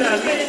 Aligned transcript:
Gracias. 0.00 0.39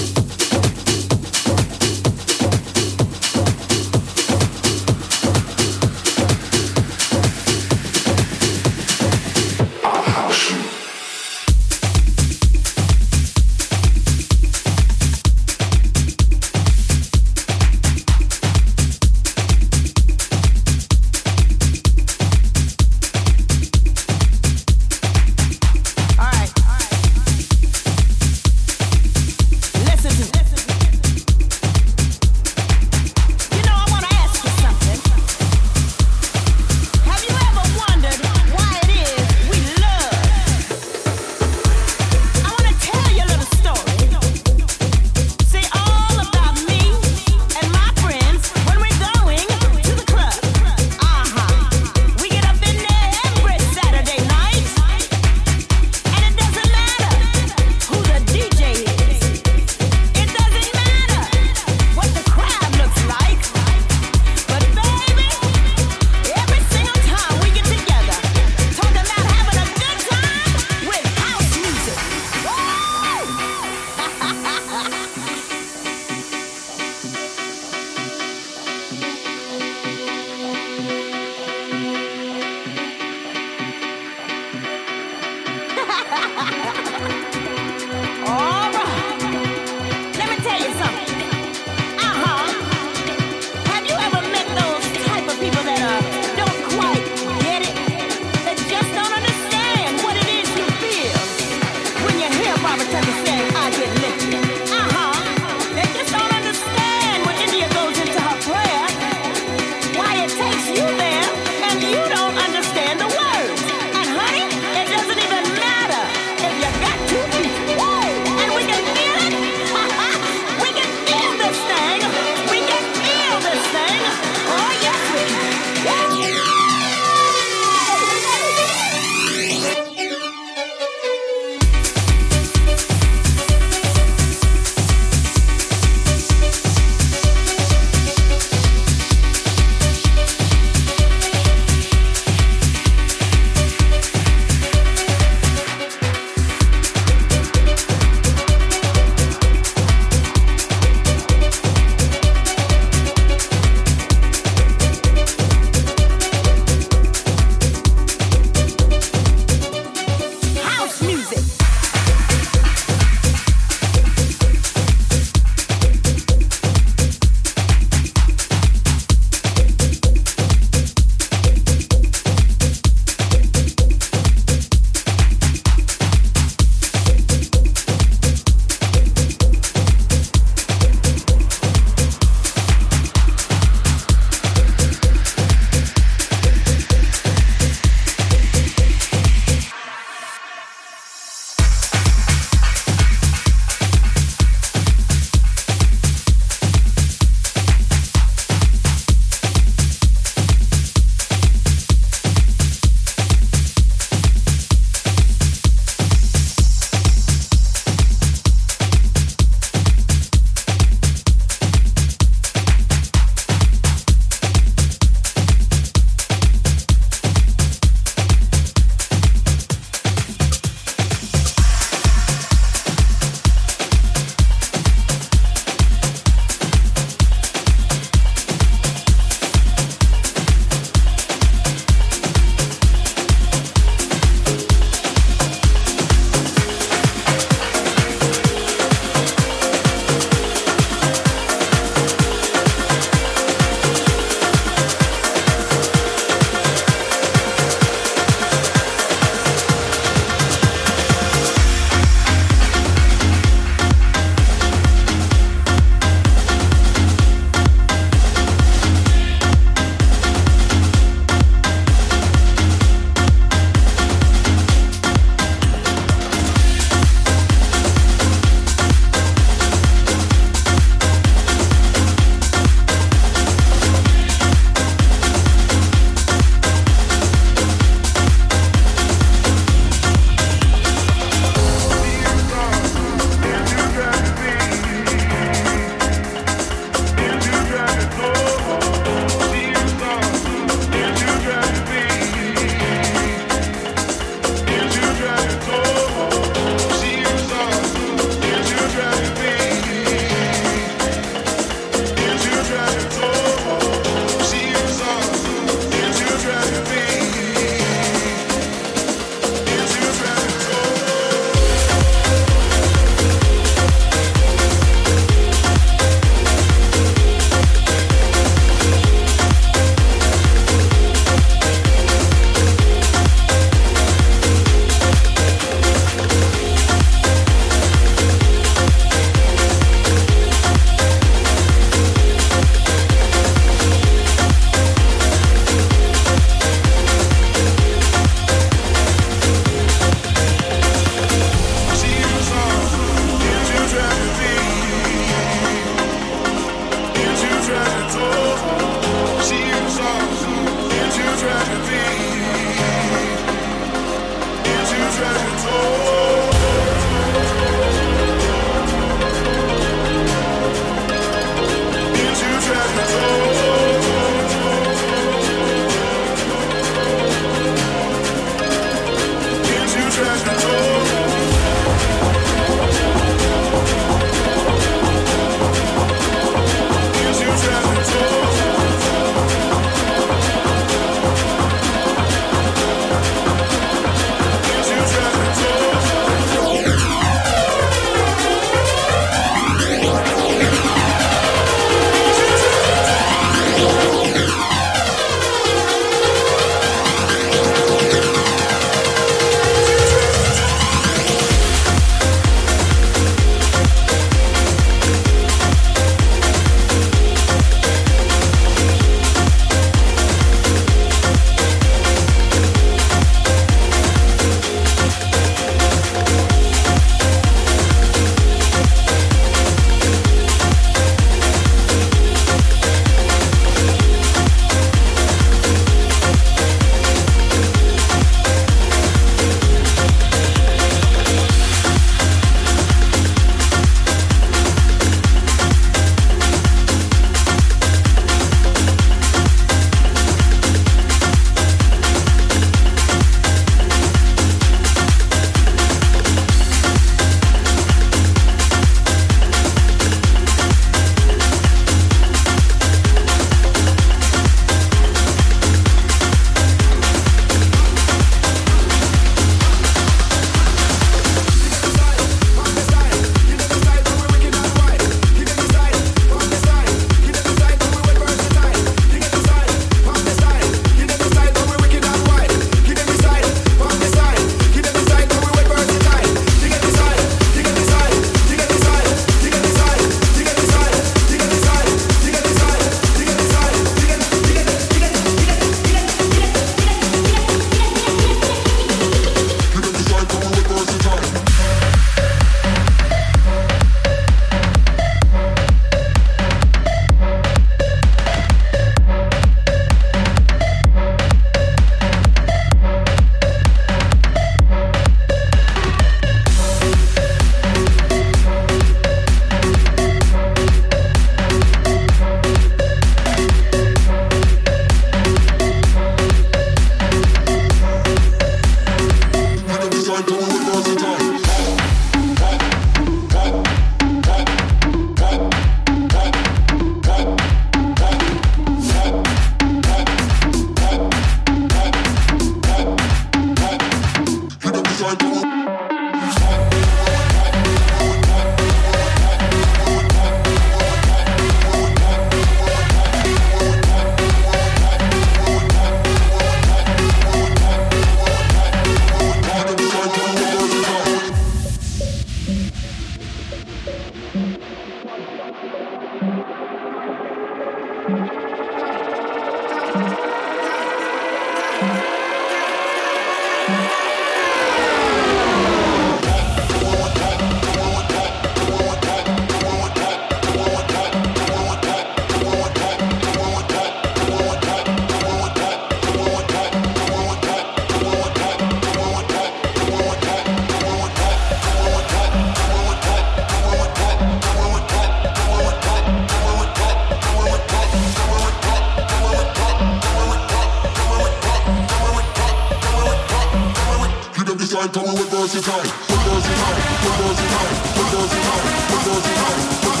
Tell 594.74 594.88
come 594.88 595.06
on, 595.06 595.14
reverse 595.14 595.54
it 595.54 595.64
What 595.68 595.86
Reverse 595.86 596.48
it 596.50 596.58
What 596.58 596.74
reverse 597.06 597.38
it 597.38 597.54
What 597.94 598.10
reverse 598.10 598.34
it 598.34 598.42
What 598.90 599.06
reverse 599.06 599.28
it 599.28 599.38
What 599.38 600.00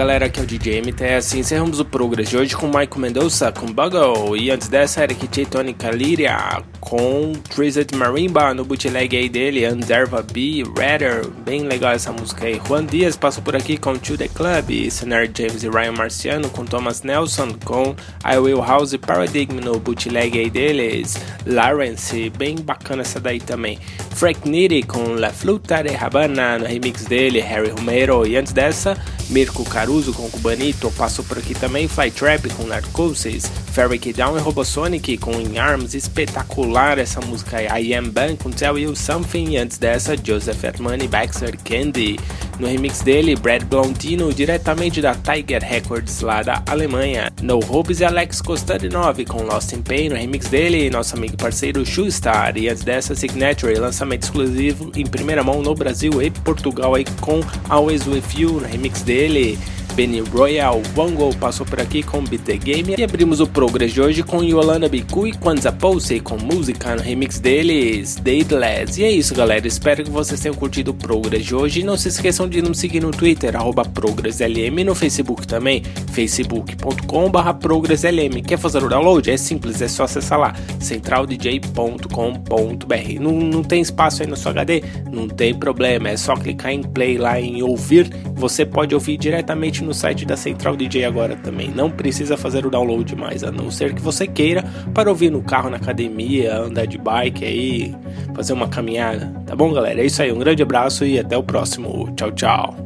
O 0.00 0.32
DJ 0.64 0.80
MTS. 0.80 1.38
Encerramos 1.38 1.78
o 1.78 1.84
Progress 1.84 2.30
de 2.30 2.38
hoje 2.38 2.56
com 2.56 2.66
Michael 2.66 2.96
Mendoza 2.96 3.52
com 3.52 3.66
Bugle 3.66 4.34
e 4.34 4.50
antes 4.50 4.66
dessa 4.66 5.02
Eric. 5.02 5.44
Tony 5.44 5.74
Caliria 5.74 6.62
com 6.80 7.32
Trizet 7.50 7.94
Marimba 7.94 8.54
no 8.54 8.64
bootleg 8.64 9.14
aí 9.14 9.28
dele, 9.28 9.68
Underva 9.68 10.22
B, 10.22 10.62
Redder, 10.76 11.26
bem 11.44 11.64
legal 11.64 11.92
essa 11.92 12.12
música 12.12 12.46
aí. 12.46 12.60
Juan 12.66 12.86
Dias 12.86 13.14
passou 13.14 13.42
por 13.42 13.54
aqui 13.54 13.76
com 13.76 13.94
To 13.94 14.16
The 14.16 14.28
Club, 14.28 14.90
Senar 14.90 15.28
James 15.36 15.64
e 15.64 15.68
Ryan 15.68 15.92
Marciano 15.92 16.48
com 16.48 16.64
Thomas 16.64 17.02
Nelson 17.02 17.56
com 17.64 17.94
I 18.24 18.38
Will 18.38 18.62
House 18.62 18.96
Paradigm 18.96 19.60
no 19.62 19.78
bootleg 19.78 20.38
aí 20.38 20.48
deles, 20.48 21.16
Lawrence, 21.46 22.30
bem 22.38 22.56
bacana 22.56 23.02
essa 23.02 23.20
daí 23.20 23.40
também. 23.40 23.78
Frank 24.14 24.48
Nitty 24.48 24.84
com 24.84 25.14
La 25.14 25.30
Fluta 25.30 25.82
de 25.82 25.94
Habana 25.94 26.58
no 26.58 26.66
remix 26.66 27.04
dele, 27.04 27.40
Harry 27.40 27.70
Romero 27.70 28.26
e 28.26 28.36
antes 28.36 28.52
dessa 28.52 28.96
Mirko 29.30 29.64
Caruso 29.64 30.12
com 30.12 30.28
Cubanito, 30.54 30.88
passou 30.92 31.24
por 31.24 31.36
aqui 31.36 31.52
também 31.52 31.88
Flytrap 31.88 32.46
com 32.56 32.62
Narcosis, 32.62 33.50
Ferric 33.72 34.12
Down 34.12 34.36
e 34.36 34.40
Robosonic 34.40 35.18
com 35.18 35.32
In 35.32 35.58
Arms, 35.58 35.94
espetacular 35.94 36.96
essa 36.96 37.20
música 37.20 37.60
I 37.76 37.92
Am 37.92 38.08
Ban 38.08 38.36
com 38.36 38.50
Tell 38.52 38.78
You 38.78 38.94
Something, 38.94 39.54
e 39.54 39.56
antes 39.56 39.78
dessa 39.78 40.16
Joseph 40.16 40.62
e 41.02 41.08
Baxter 41.08 41.58
Candy. 41.64 42.20
No 42.60 42.68
remix 42.68 43.00
dele, 43.00 43.34
Brad 43.34 43.64
Blondino, 43.64 44.32
diretamente 44.32 45.02
da 45.02 45.16
Tiger 45.16 45.60
Records 45.60 46.20
lá 46.20 46.40
da 46.40 46.62
Alemanha. 46.68 47.32
No 47.42 47.58
Hopes 47.58 47.98
e 47.98 48.04
Alex 48.04 48.40
Kostadinov 48.40 49.24
com 49.24 49.42
Lost 49.42 49.72
in 49.72 49.82
Pain, 49.82 50.10
no 50.10 50.14
remix 50.14 50.46
dele, 50.46 50.88
nosso 50.88 51.16
amigo 51.16 51.36
parceiro 51.36 51.84
Shoestar. 51.84 52.56
E 52.56 52.68
antes 52.68 52.84
dessa, 52.84 53.16
Signature, 53.16 53.74
lançamento 53.74 54.22
exclusivo 54.22 54.92
em 54.94 55.04
primeira 55.04 55.42
mão 55.42 55.62
no 55.62 55.74
Brasil 55.74 56.22
e 56.22 56.30
Portugal 56.30 56.94
aí 56.94 57.04
com 57.20 57.40
Always 57.68 58.06
With 58.06 58.22
You, 58.38 58.52
no 58.60 58.68
remix 58.68 59.02
dele. 59.02 59.58
Benny 59.94 60.20
Royal 60.20 60.82
Bongo 60.92 61.34
passou 61.36 61.64
por 61.64 61.80
aqui 61.80 62.02
com 62.02 62.24
Beat 62.24 62.42
the 62.42 62.56
Game 62.56 62.96
e 62.98 63.04
abrimos 63.04 63.38
o 63.38 63.46
Progress 63.46 63.92
de 63.92 64.00
hoje 64.00 64.24
com 64.24 64.42
Yolanda 64.42 64.88
Bicu 64.88 65.28
e 65.28 65.32
Kwanzaa 65.32 65.70
Pose 65.70 66.18
com 66.18 66.36
música 66.36 66.96
no 66.96 67.02
remix 67.02 67.38
deles, 67.38 68.16
Dadeless. 68.16 69.00
E 69.00 69.04
é 69.04 69.10
isso 69.10 69.36
galera, 69.36 69.68
espero 69.68 70.02
que 70.02 70.10
vocês 70.10 70.40
tenham 70.40 70.56
curtido 70.56 70.90
o 70.90 70.94
Progress 70.94 71.44
de 71.44 71.54
hoje 71.54 71.84
não 71.84 71.96
se 71.96 72.08
esqueçam 72.08 72.48
de 72.48 72.60
nos 72.60 72.78
seguir 72.78 73.00
no 73.00 73.12
Twitter, 73.12 73.54
arroba 73.54 73.84
ProgressLM 73.84 74.80
e 74.80 74.84
no 74.84 74.96
Facebook 74.96 75.46
também, 75.46 75.80
facebook.com 76.12 77.30
ProgressLM. 77.60 78.42
Quer 78.44 78.58
fazer 78.58 78.82
o 78.82 78.88
download? 78.88 79.30
É 79.30 79.36
simples, 79.36 79.80
é 79.80 79.86
só 79.86 80.04
acessar 80.04 80.40
lá, 80.40 80.54
centraldj.com.br. 80.80 83.20
Não, 83.20 83.32
não 83.32 83.62
tem 83.62 83.80
espaço 83.80 84.22
aí 84.22 84.28
no 84.28 84.36
seu 84.36 84.50
HD? 84.50 84.82
Não 85.12 85.28
tem 85.28 85.54
problema, 85.54 86.08
é 86.08 86.16
só 86.16 86.34
clicar 86.34 86.72
em 86.72 86.82
play 86.82 87.16
lá 87.16 87.40
em 87.40 87.62
ouvir, 87.62 88.10
você 88.34 88.66
pode 88.66 88.92
ouvir 88.92 89.16
diretamente 89.16 89.83
no 89.84 89.94
site 89.94 90.24
da 90.24 90.36
Central 90.36 90.76
DJ 90.76 91.04
agora 91.04 91.36
também. 91.36 91.70
Não 91.70 91.90
precisa 91.90 92.36
fazer 92.36 92.66
o 92.66 92.70
download 92.70 93.14
mais, 93.14 93.44
a 93.44 93.52
não 93.52 93.70
ser 93.70 93.94
que 93.94 94.02
você 94.02 94.26
queira 94.26 94.64
para 94.92 95.08
ouvir 95.08 95.30
no 95.30 95.42
carro, 95.42 95.70
na 95.70 95.76
academia, 95.76 96.56
andar 96.56 96.86
de 96.86 96.98
bike 96.98 97.44
aí, 97.44 97.94
fazer 98.34 98.52
uma 98.52 98.68
caminhada. 98.68 99.32
Tá 99.46 99.54
bom, 99.54 99.72
galera? 99.72 100.00
É 100.00 100.06
isso 100.06 100.22
aí. 100.22 100.32
Um 100.32 100.38
grande 100.38 100.62
abraço 100.62 101.04
e 101.04 101.18
até 101.18 101.36
o 101.36 101.42
próximo. 101.42 102.12
Tchau, 102.16 102.32
tchau. 102.32 102.76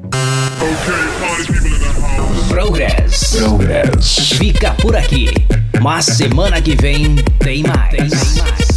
Progress. 2.48 3.36
Progress. 3.36 4.36
Fica 4.36 4.72
por 4.74 4.96
aqui. 4.96 5.28
Mas 5.80 6.06
semana 6.06 6.60
que 6.60 6.74
vem 6.74 7.14
tem 7.38 7.62
mais. 7.62 7.90
Tem 7.90 8.08
mais. 8.42 8.67